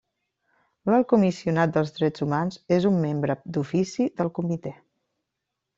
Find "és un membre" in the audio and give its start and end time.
2.79-3.39